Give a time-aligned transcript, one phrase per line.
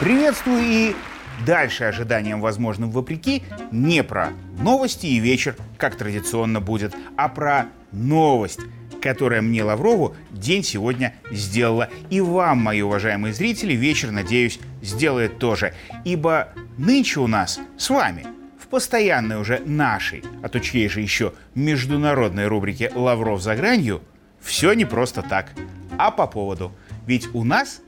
[0.00, 0.96] Приветствую и
[1.46, 8.60] дальше ожиданиям возможным вопреки не про новости и вечер, как традиционно будет, а про новость,
[9.00, 11.88] которая мне, Лаврову, день сегодня сделала.
[12.10, 15.74] И вам, мои уважаемые зрители, вечер, надеюсь, сделает тоже.
[16.04, 18.26] Ибо нынче у нас с вами
[18.58, 24.02] в постоянной уже нашей, а то чьей же еще международной рубрике «Лавров за гранью»
[24.44, 25.52] все не просто так,
[25.98, 26.72] а по поводу.
[27.06, 27.80] Ведь у нас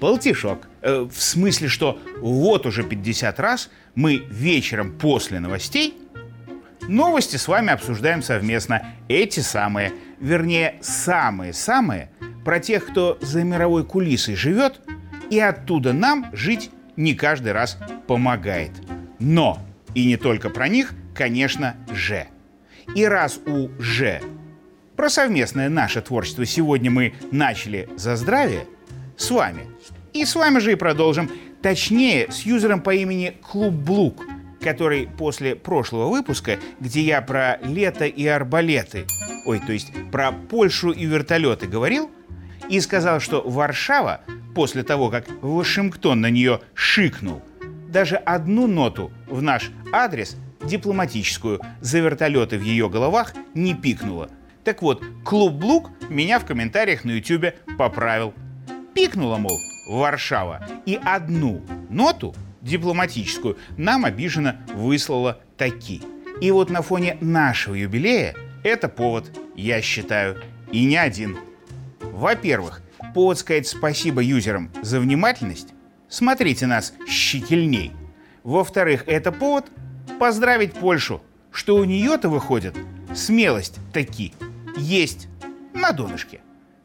[0.00, 0.68] полтишок.
[0.82, 5.96] Э, в смысле, что вот уже 50 раз мы вечером после новостей
[6.88, 8.86] новости с вами обсуждаем совместно.
[9.08, 12.10] Эти самые, вернее, самые-самые,
[12.44, 14.80] про тех, кто за мировой кулисой живет,
[15.30, 17.78] и оттуда нам жить не каждый раз
[18.08, 18.72] помогает.
[19.20, 19.60] Но,
[19.94, 22.26] и не только про них, конечно, же.
[22.96, 24.20] И раз у же
[24.96, 28.66] про совместное наше творчество сегодня мы начали за здравие,
[29.16, 29.66] с вами
[30.12, 31.30] и с вами же и продолжим.
[31.62, 34.24] Точнее, с юзером по имени Клуб Блук,
[34.60, 39.06] который после прошлого выпуска, где я про лето и арбалеты,
[39.46, 42.10] ой, то есть про Польшу и вертолеты говорил,
[42.68, 44.22] и сказал, что Варшава,
[44.54, 47.42] после того, как Вашингтон на нее шикнул,
[47.88, 54.30] даже одну ноту в наш адрес, дипломатическую, за вертолеты в ее головах не пикнула.
[54.64, 58.32] Так вот, Клуб Блук меня в комментариях на ютюбе поправил.
[58.94, 60.66] Пикнула, мол, Варшава.
[60.86, 66.02] И одну ноту дипломатическую нам обиженно выслала таки.
[66.40, 70.40] И вот на фоне нашего юбилея это повод, я считаю,
[70.70, 71.36] и не один.
[72.00, 72.82] Во-первых,
[73.14, 75.68] повод сказать спасибо юзерам за внимательность.
[76.08, 77.92] Смотрите нас щекельней.
[78.44, 79.66] Во-вторых, это повод
[80.20, 82.76] поздравить Польшу, что у нее-то выходит
[83.14, 84.32] смелость таки
[84.76, 85.28] есть
[85.74, 86.40] на донышке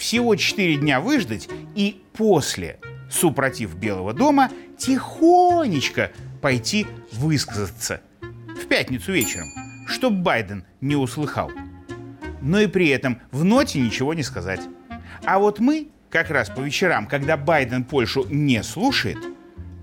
[0.00, 2.78] всего 4 дня выждать и после,
[3.10, 6.10] супротив Белого дома, тихонечко
[6.40, 8.00] пойти высказаться.
[8.20, 9.48] В пятницу вечером,
[9.86, 11.50] чтоб Байден не услыхал.
[12.40, 14.62] Но и при этом в ноте ничего не сказать.
[15.24, 19.18] А вот мы, как раз по вечерам, когда Байден Польшу не слушает,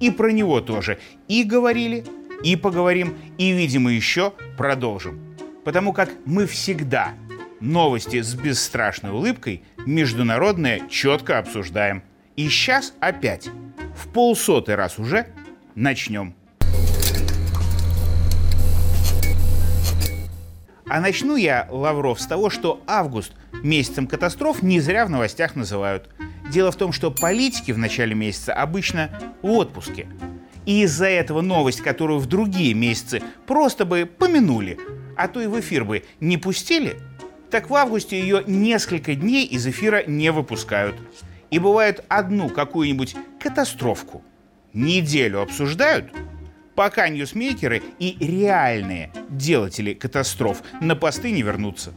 [0.00, 2.04] и про него тоже и говорили,
[2.42, 5.36] и поговорим, и, видимо, еще продолжим.
[5.64, 7.14] Потому как мы всегда
[7.60, 12.02] новости с бесстрашной улыбкой международные четко обсуждаем.
[12.36, 13.48] И сейчас опять,
[13.96, 15.26] в полсотый раз уже,
[15.74, 16.34] начнем.
[20.88, 26.10] А начну я, Лавров, с того, что август месяцем катастроф не зря в новостях называют.
[26.52, 29.10] Дело в том, что политики в начале месяца обычно
[29.42, 30.06] в отпуске.
[30.64, 34.78] И из-за этого новость, которую в другие месяцы просто бы помянули,
[35.16, 36.98] а то и в эфир бы не пустили–
[37.50, 40.96] так в августе ее несколько дней из эфира не выпускают.
[41.50, 44.22] И бывает одну какую-нибудь катастрофку.
[44.72, 46.12] Неделю обсуждают,
[46.74, 51.92] пока ньюсмейкеры и реальные делатели катастроф на посты не вернутся.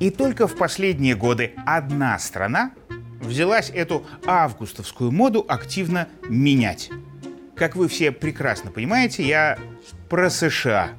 [0.00, 2.72] И только в последние годы одна страна
[3.20, 6.90] взялась эту августовскую моду активно менять.
[7.54, 9.58] Как вы все прекрасно понимаете, я
[10.08, 10.90] про США.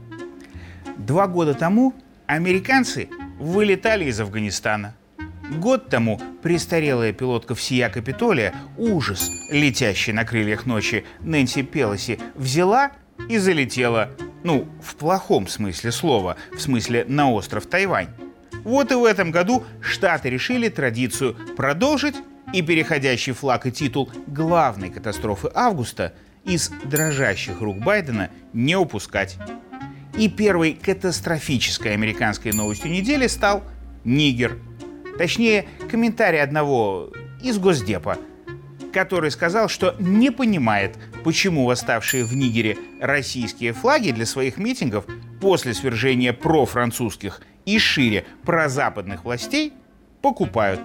[0.97, 1.93] Два года тому
[2.27, 4.95] американцы вылетали из Афганистана.
[5.57, 12.91] Год тому престарелая пилотка всея Капитолия, ужас, летящий на крыльях ночи Нэнси Пелоси, взяла
[13.27, 14.11] и залетела,
[14.43, 18.09] ну, в плохом смысле слова, в смысле на остров Тайвань.
[18.63, 22.15] Вот и в этом году Штаты решили традицию продолжить
[22.53, 26.13] и переходящий флаг и титул главной катастрофы августа
[26.43, 29.37] из дрожащих рук Байдена не упускать.
[30.19, 33.63] И первой катастрофической американской новостью недели стал
[34.03, 34.59] Нигер.
[35.17, 38.17] Точнее, комментарий одного из Госдепа,
[38.91, 45.05] который сказал, что не понимает, почему восставшие в Нигере российские флаги для своих митингов
[45.39, 49.71] после свержения профранцузских и шире прозападных властей
[50.21, 50.81] покупают.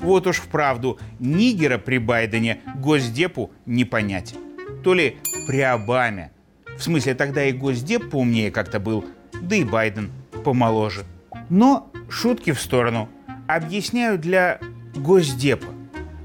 [0.00, 4.34] Вот уж вправду Нигера при Байдене Госдепу не понять.
[4.82, 6.30] То ли при Обаме,
[6.78, 9.04] в смысле, тогда и Госдеп поумнее как-то был,
[9.40, 10.10] да и Байден
[10.44, 11.04] помоложе.
[11.48, 13.08] Но шутки в сторону.
[13.46, 14.58] Объясняю для
[14.94, 15.66] Госдепа.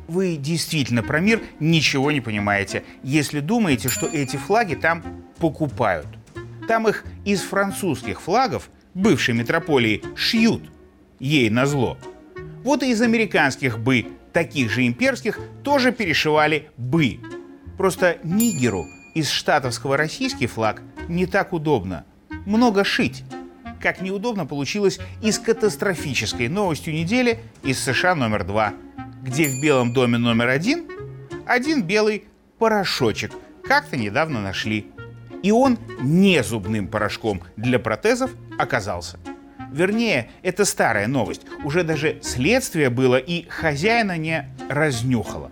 [0.08, 5.04] Вы действительно про мир ничего не понимаете, если думаете, что эти флаги там
[5.38, 6.08] покупают.
[6.68, 10.64] Там их из французских флагов бывшей метрополии шьют,
[11.20, 11.98] ей назло.
[12.64, 17.20] Вот и из американских бы, таких же имперских, тоже перешивали бы.
[17.78, 22.06] Просто нигеру из штатовского российский флаг не так удобно.
[22.46, 23.24] Много шить.
[23.82, 28.74] как неудобно получилось и с катастрофической новостью недели из США номер два,
[29.24, 30.86] где в Белом доме номер один
[31.46, 32.26] один белый
[32.60, 33.32] порошочек
[33.64, 34.88] как-то недавно нашли.
[35.42, 39.18] И он не зубным порошком для протезов оказался.
[39.72, 41.42] Вернее, это старая новость.
[41.64, 45.52] Уже даже следствие было и хозяина не разнюхало.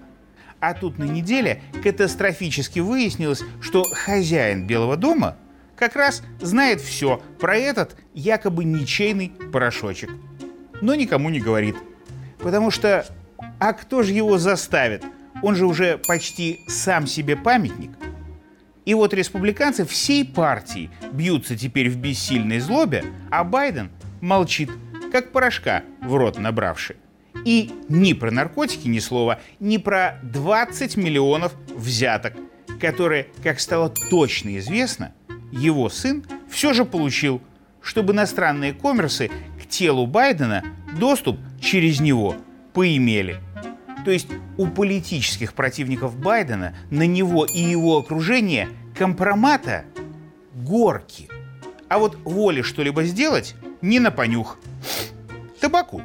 [0.59, 5.37] А тут на неделе катастрофически выяснилось, что хозяин Белого дома
[5.75, 10.09] как раз знает все про этот якобы ничейный порошочек.
[10.81, 11.75] Но никому не говорит.
[12.39, 13.05] Потому что,
[13.59, 15.03] а кто же его заставит?
[15.43, 17.91] Он же уже почти сам себе памятник.
[18.85, 24.71] И вот республиканцы всей партии бьются теперь в бессильной злобе, а Байден молчит,
[25.11, 26.95] как порошка в рот набравший.
[27.45, 32.33] И ни про наркотики ни слова, ни про 20 миллионов взяток,
[32.79, 35.13] которые, как стало точно известно,
[35.51, 37.41] его сын все же получил,
[37.81, 39.29] чтобы иностранные коммерсы
[39.61, 40.63] к телу Байдена
[40.97, 42.35] доступ через него
[42.73, 43.37] поимели.
[44.05, 49.85] То есть у политических противников Байдена на него и его окружение компромата
[50.53, 51.29] горки.
[51.89, 54.57] А вот воли что-либо сделать не на понюх.
[55.59, 56.01] Табаку.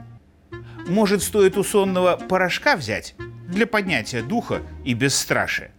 [0.87, 3.15] Может, стоит у сонного порошка взять
[3.49, 5.71] для поднятия духа и бесстрашия.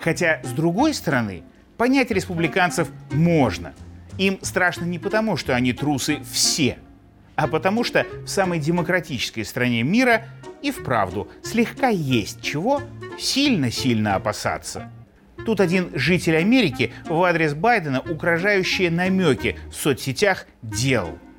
[0.00, 1.42] Хотя, с другой стороны,
[1.76, 3.74] понять республиканцев можно.
[4.18, 6.78] Им страшно не потому, что они трусы все,
[7.36, 10.24] а потому что в самой демократической стране мира
[10.62, 12.82] и вправду слегка есть чего
[13.18, 14.90] сильно-сильно опасаться.
[15.44, 21.18] Тут один житель Америки в адрес Байдена угрожающие намеки в соцсетях делал–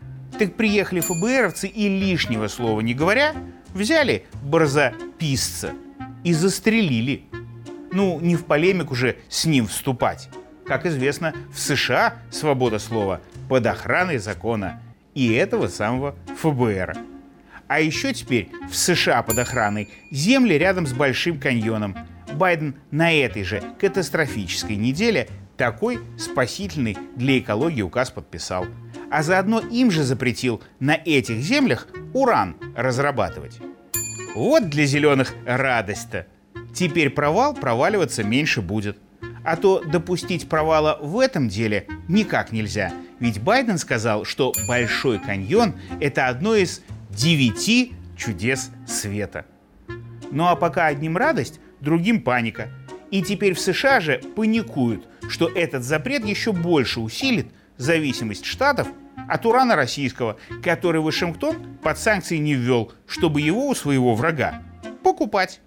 [0.42, 3.36] так приехали ФБРовцы и лишнего слова не говоря,
[3.76, 5.74] взяли барзаписца
[6.24, 7.26] и застрелили.
[7.92, 10.30] Ну, не в полемику же с ним вступать.
[10.66, 14.82] Как известно, в США свобода слова под охраной закона
[15.14, 16.96] и этого самого ФБР.
[17.68, 21.96] А еще теперь в США под охраной земли рядом с Большим каньоном.
[22.34, 28.66] Байден на этой же катастрофической неделе такой спасительный для экологии указ подписал–
[29.12, 33.60] а заодно им же запретил на этих землях уран разрабатывать.
[34.34, 36.28] Вот для зеленых радость-то.
[36.74, 38.98] Теперь провал проваливаться меньше будет.
[39.44, 42.94] А то допустить провала в этом деле никак нельзя.
[43.19, 49.46] Ведь Байден сказал, что Большой каньон– это одно из девяти чудес света.
[50.31, 52.69] Ну а пока одним радость, другим паника.
[53.10, 58.88] И теперь в США же паникуют, что этот запрет еще больше усилит зависимость штатов
[59.31, 64.62] от урана российского, который Вашингтон под санкции не ввел, чтобы его у своего врага
[65.04, 65.62] покупать.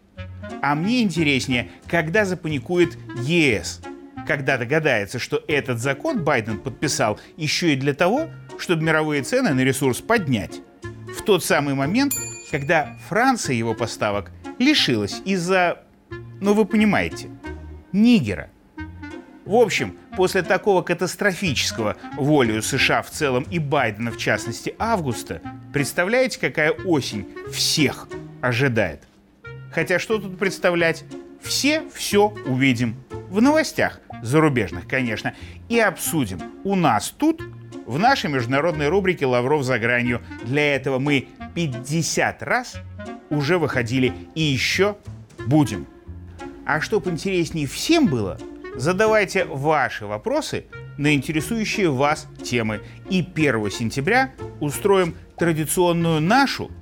[0.60, 3.80] А мне интереснее, когда запаникует ЕС,
[4.26, 8.28] когда догадается, что этот закон Байден подписал еще и для того,
[8.58, 10.60] чтобы мировые цены на ресурс поднять.
[11.16, 12.12] В тот самый момент,
[12.50, 15.84] когда Франция его поставок лишилась из-за,
[16.42, 17.30] ну вы понимаете,
[17.92, 18.50] Нигера.
[19.44, 25.42] В общем, после такого катастрофического волею США в целом и Байдена в частности августа,
[25.72, 28.08] представляете, какая осень всех
[28.40, 29.02] ожидает?
[29.70, 31.04] Хотя что тут представлять?
[31.42, 32.96] Все все увидим.
[33.28, 35.34] В новостях, зарубежных, конечно,
[35.68, 37.42] и обсудим у нас тут,
[37.84, 40.22] в нашей международной рубрике «Лавров за гранью».
[40.44, 42.76] Для этого мы 50 раз
[43.28, 44.96] уже выходили и еще
[45.46, 45.86] будем.
[46.64, 48.38] А чтоб интереснее всем было–
[48.76, 50.64] Задавайте ваши вопросы
[50.98, 52.82] на интересующие вас темы.
[53.08, 56.72] И 1 сентября устроим традиционную нашу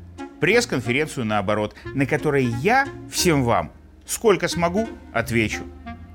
[0.40, 3.70] пресс-конференцию наоборот, на которой я всем вам,
[4.06, 5.64] сколько смогу, отвечу.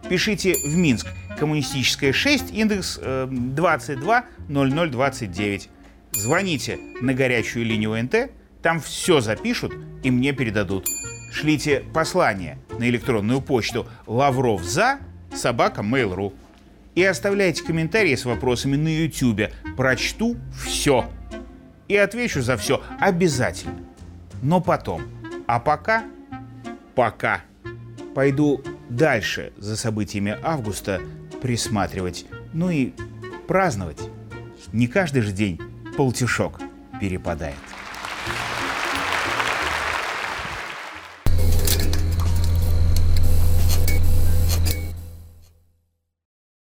[0.09, 1.05] Пишите в Минск,
[1.37, 5.69] коммунистическая 6, индекс э, 220029.
[6.11, 8.31] Звоните на горячую линию НТ,
[8.63, 10.87] там все запишут и мне передадут.
[11.31, 14.97] Шлите послание на электронную почту лавров за
[15.37, 16.33] собака Mail.ru.
[16.95, 19.51] И оставляйте комментарии с вопросами на YouTube.
[19.75, 21.09] Прочту все.
[21.87, 23.79] И отвечу за все обязательно.
[24.41, 25.03] Но потом.
[25.45, 26.03] А пока...
[26.95, 27.41] Пока.
[28.15, 30.99] Пойду дальше за событиями августа
[31.41, 32.25] присматривать.
[32.53, 32.93] Ну и
[33.47, 34.01] праздновать.
[34.73, 35.59] Не каждый же день
[35.95, 36.59] полтишок
[36.99, 37.55] перепадает.